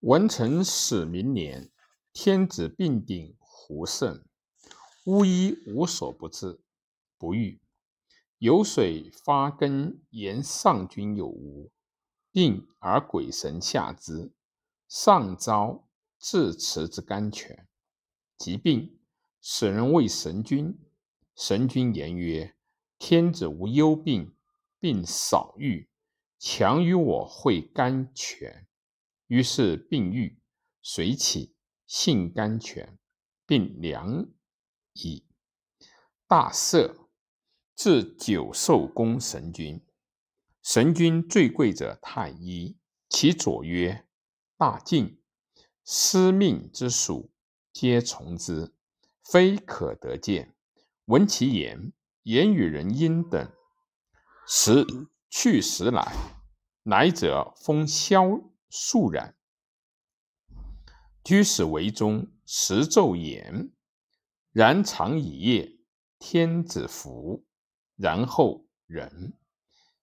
[0.00, 1.70] 文成始明年，
[2.12, 4.22] 天子病鼎胡胜，
[5.06, 6.60] 巫医无所不治，
[7.16, 7.62] 不愈。
[8.36, 11.72] 有水发根言上君有无，
[12.30, 14.34] 病而鬼神下之，
[14.86, 15.88] 上招
[16.18, 17.66] 治持之甘泉。
[18.36, 18.98] 疾病，
[19.40, 20.78] 使人谓神君，
[21.34, 22.54] 神君言曰
[22.98, 24.36] ：“天子无忧病，
[24.78, 25.88] 病少愈，
[26.38, 28.65] 强于我会甘泉。”
[29.26, 30.40] 于是病愈，
[30.82, 31.54] 随起，
[31.86, 32.98] 性甘泉，
[33.44, 34.28] 病良
[34.92, 35.24] 矣。
[36.28, 37.08] 大赦，
[37.74, 39.84] 至九寿宫神君。
[40.62, 42.76] 神君最贵者太医，
[43.08, 44.06] 其左曰
[44.56, 45.20] 大敬，
[45.84, 47.30] 司命之属，
[47.72, 48.74] 皆从之，
[49.22, 50.56] 非可得见。
[51.04, 51.92] 闻其言，
[52.24, 53.52] 言与人音等。
[54.48, 54.84] 时
[55.28, 56.12] 去时来，
[56.82, 58.40] 来者风萧。
[58.78, 59.34] 肃然，
[61.24, 63.72] 居始为中，时昼言，
[64.52, 65.78] 然常以夜，
[66.18, 67.46] 天子服，
[67.96, 69.32] 然后人。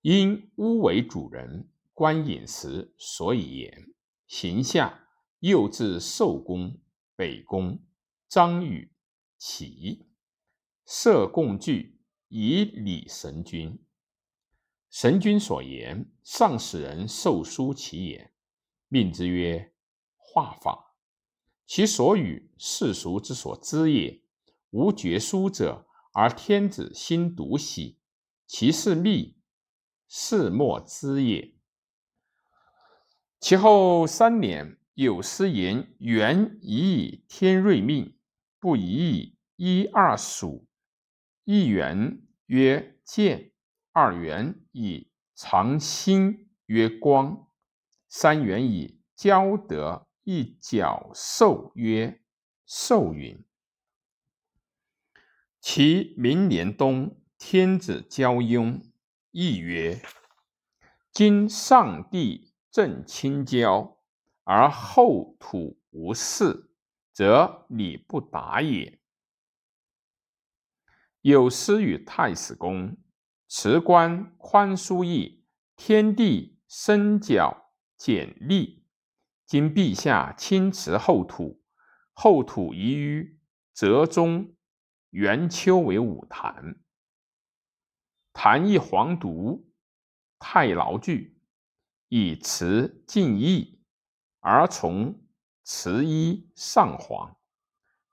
[0.00, 3.92] 因屋为主人，观饮食，所以言。
[4.26, 5.08] 行下，
[5.40, 6.80] 又至寿宫、
[7.14, 7.84] 北宫，
[8.30, 8.90] 张宇
[9.36, 10.06] 齐，
[10.86, 13.78] 设共具，以礼神君。
[14.88, 18.30] 神君所言，上使人受书其言。
[18.94, 19.72] 命之曰
[20.16, 20.94] 画法，
[21.66, 24.22] 其所与世俗之所知也。
[24.70, 27.98] 无绝书者，而天子心独喜，
[28.46, 29.36] 其是密，
[30.06, 31.56] 世莫知也。
[33.40, 38.16] 其后三年，有司言：元以以天瑞命，
[38.60, 40.68] 不以以一二属。
[41.42, 43.50] 一元曰见，
[43.90, 47.48] 二元以长心曰光。
[48.16, 52.22] 三元以交得一角寿曰
[52.64, 53.44] 寿允。
[55.60, 58.80] 其明年冬，天子交雍，
[59.32, 60.00] 亦曰：
[61.10, 63.98] 今上帝正清交，
[64.44, 66.70] 而后土无事，
[67.12, 69.00] 则礼不达也。
[71.22, 72.96] 有司与太史公
[73.48, 75.44] 辞官宽书议，
[75.74, 77.63] 天地生角。
[78.04, 78.84] 简历，
[79.46, 81.62] 今陛下亲辞后土，
[82.12, 83.40] 后土宜于
[83.72, 84.54] 泽中、
[85.08, 86.82] 元丘为五坛。
[88.34, 89.64] 坛一黄犊，
[90.38, 91.40] 太牢具，
[92.10, 93.80] 以辞尽义，
[94.40, 95.26] 而从
[95.62, 97.38] 辞一上皇。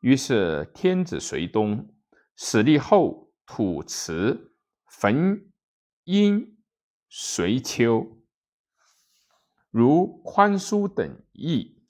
[0.00, 1.94] 于是天子随东，
[2.36, 5.50] 始立后土辞焚
[6.04, 6.62] 阴
[7.08, 8.17] 随丘。
[9.78, 11.80] 如宽恕等义，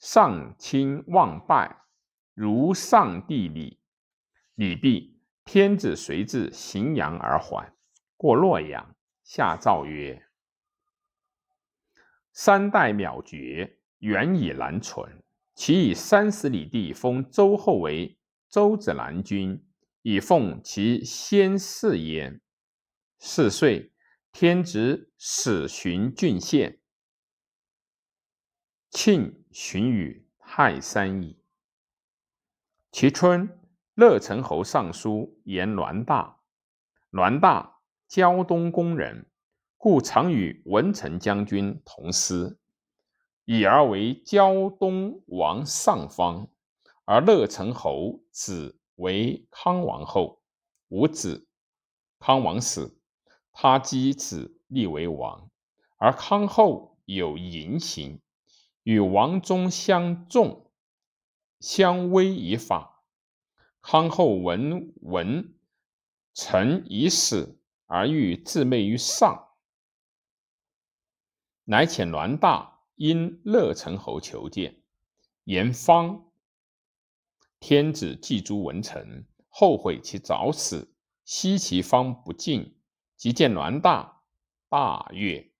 [0.00, 1.84] 上亲望拜，
[2.34, 3.78] 如上帝礼。
[4.56, 7.72] 礼毕，天子随至荥阳而还。
[8.16, 10.26] 过洛阳，下诏曰
[12.34, 15.22] ：“三代渺绝，远以难存。
[15.54, 19.64] 其以三十里地封周后为周子南君，
[20.02, 22.40] 以奉其先世焉。
[23.20, 23.92] 四岁，
[24.32, 26.78] 天子始巡郡县。”
[28.90, 31.38] 庆巡于泰山矣。
[32.90, 33.48] 其春，
[33.94, 36.40] 乐成侯上书言栾大。
[37.10, 37.78] 栾大，
[38.08, 39.26] 胶东宫人，
[39.76, 42.58] 故常与文成将军同师，
[43.44, 46.48] 以而为胶东王上方。
[47.04, 50.42] 而乐成侯子为康王后，
[50.88, 51.46] 无子。
[52.18, 52.98] 康王死，
[53.52, 55.48] 他姬子立为王，
[55.96, 58.20] 而康后有淫行。
[58.90, 60.72] 与王宗相重，
[61.60, 63.04] 相威以法。
[63.80, 65.54] 康后闻闻
[66.34, 69.50] 臣已死，而欲自媚于上，
[71.62, 74.82] 乃遣栾大因乐成侯求见，
[75.44, 76.28] 言方
[77.60, 80.92] 天子既诛文臣，后悔其早死，
[81.24, 82.76] 惜其方不敬，
[83.16, 84.24] 即见栾大，
[84.68, 85.52] 大悦，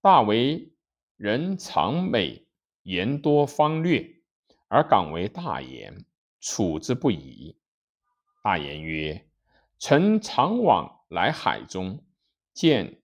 [0.00, 0.70] 大为。
[1.16, 2.43] 人常美
[2.84, 4.06] 言多方略，
[4.68, 6.04] 而敢为大言，
[6.38, 7.56] 处之不疑。
[8.42, 9.26] 大言曰
[9.80, 12.04] ：“臣常往来海中，
[12.52, 13.00] 见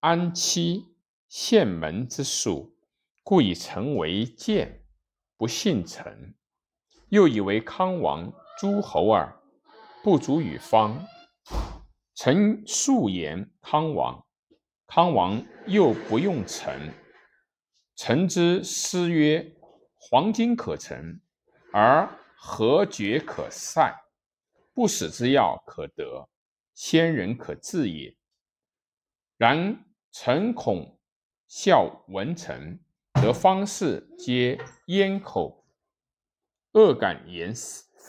[0.00, 0.96] 安妻
[1.28, 2.76] 县门之属，
[3.22, 4.84] 故以臣为鉴，
[5.36, 6.34] 不信臣。
[7.10, 9.40] 又以为康王诸侯耳，
[10.02, 11.06] 不足与方。
[12.16, 14.26] 臣素言康王，
[14.88, 16.92] 康王又不用臣。”
[18.02, 19.54] 臣之诗曰
[20.00, 21.20] ：“黄金可成，
[21.70, 23.94] 而何绝可塞？
[24.72, 26.26] 不死之药可得，
[26.72, 28.16] 仙人可治也。”
[29.36, 30.98] 然臣恐
[31.46, 32.82] 笑文臣，
[33.20, 35.66] 得方士皆咽口，
[36.72, 37.52] 恶感言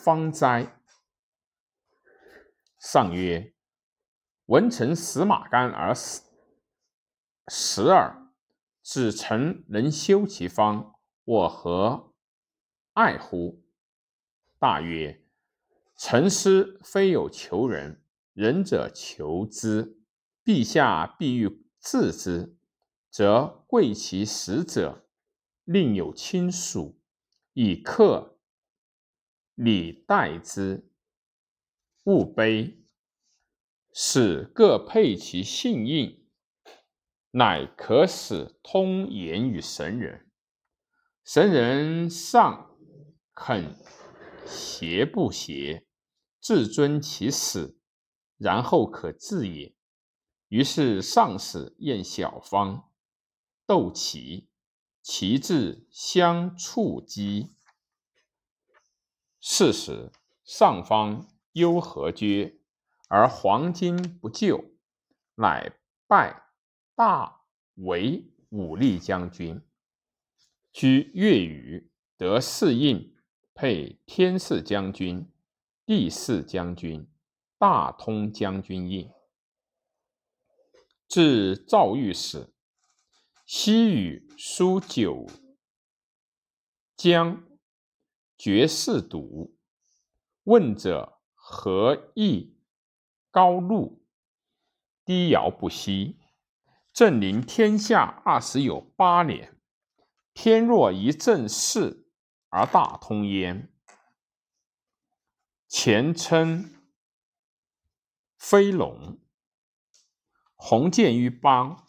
[0.05, 0.73] 方哉？
[2.79, 3.53] 上曰
[4.47, 6.21] ：“文臣死马干而死
[7.49, 8.20] 死耳。
[8.91, 12.13] 子臣能修其方，我何
[12.91, 13.63] 爱乎？”
[14.59, 15.23] 大曰
[15.95, 18.03] ：“臣师非有求人，
[18.33, 19.97] 仁者求之。
[20.43, 22.57] 陛下必欲治之，
[23.09, 25.07] 则贵其死者，
[25.63, 26.99] 另有亲属
[27.53, 28.39] 以客
[29.55, 30.91] 礼待之。”
[32.03, 32.83] 勿悲，
[33.93, 36.20] 使各配其信印，
[37.31, 40.29] 乃可使通言与神人。
[41.23, 42.77] 神人尚
[43.33, 43.75] 肯
[44.45, 45.87] 邪不邪，
[46.39, 47.79] 自尊其死，
[48.37, 49.75] 然后可治也。
[50.47, 52.89] 于是上使验小方，
[53.65, 54.49] 斗其，
[55.01, 57.55] 其志相触击。
[59.39, 60.11] 是时
[60.43, 61.27] 上方。
[61.53, 62.61] 忧何绝，
[63.09, 64.63] 而黄金不就，
[65.35, 65.73] 乃
[66.07, 66.50] 拜
[67.03, 69.59] 大为武力将军，
[70.71, 73.17] 居越宇，得四印，
[73.55, 75.27] 配天士将军、
[75.83, 77.09] 地士将军、
[77.57, 79.09] 大通将军印。
[81.07, 82.53] 至赵御史，
[83.47, 85.25] 西与书九
[86.95, 87.43] 江，
[88.37, 89.57] 绝世笃，
[90.43, 91.17] 问者。
[91.33, 92.55] 何意
[93.31, 94.05] 高路，
[95.03, 96.20] 低遥不息。
[96.93, 99.57] 朕临天下二十有八年，
[100.33, 102.07] 天若一正事
[102.49, 103.71] 而大通焉。
[105.67, 106.73] 前称
[108.37, 109.19] 飞龙，
[110.55, 111.87] 鸿渐于邦，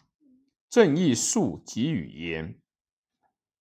[0.69, 2.59] 正义数给予焉。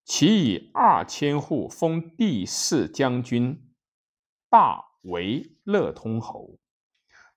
[0.05, 3.75] 其以二千户封地士将军，
[4.49, 4.93] 大。
[5.03, 6.61] 为乐通侯，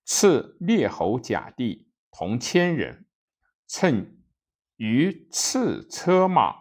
[0.04, 3.05] 赐列侯甲第同千人，
[3.78, 4.24] 乘
[4.78, 6.56] 于赐车马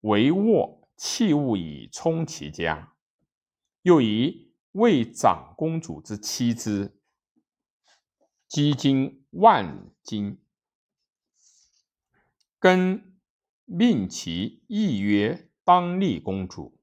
[0.00, 2.96] 为卧器物以充其家。
[3.82, 7.00] 又以为长公主之妻之，
[8.48, 10.42] 积金万金，
[12.58, 13.16] 更
[13.64, 16.80] 命其义曰当立公主。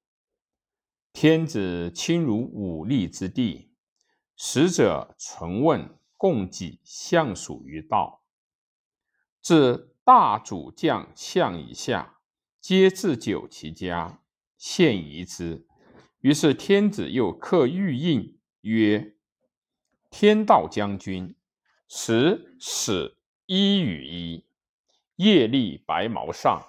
[1.12, 3.74] 天子亲如武力之地，
[4.38, 8.22] 使者存问供给相属于道。
[9.46, 12.18] 至大主将相以下，
[12.60, 14.24] 皆置酒其家，
[14.58, 15.68] 献仪之。
[16.22, 19.16] 于是天子又刻玉印，曰
[20.10, 21.36] ：“天道将军，
[21.88, 24.48] 时使一与一，
[25.18, 26.68] 业立白毛上；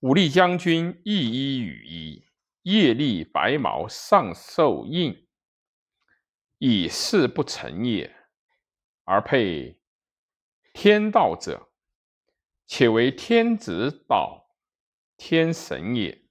[0.00, 2.24] 武力将军亦一与一。”
[2.68, 5.28] 叶立白毛上受印，
[6.58, 8.16] 以事不成也，
[9.04, 9.78] 而配
[10.74, 11.67] 天道者，
[12.68, 14.50] 且为天子导
[15.16, 16.22] 天神也。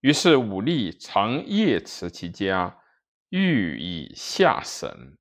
[0.00, 2.80] 于是武力常夜持其家，
[3.28, 5.16] 欲以下神。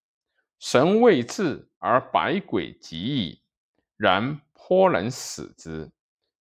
[0.57, 3.43] 神未至，而百鬼及矣。
[3.97, 5.91] 然颇能使之。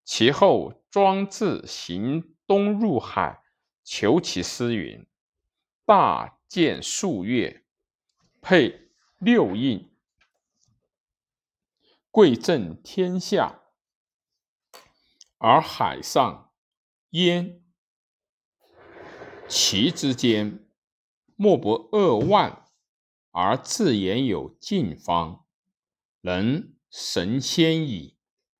[0.04, 3.42] 其后庄自行东入海。
[3.84, 5.04] 求其诗云
[5.84, 7.64] ：“大建数月，
[8.40, 9.90] 配六印，
[12.12, 13.61] 贵震天下。
[15.44, 16.52] 而海上
[17.10, 17.64] 焉，
[19.48, 20.64] 其之间，
[21.34, 22.64] 莫不扼腕，
[23.32, 25.44] 而自言有近方，
[26.20, 28.16] 能神仙矣。”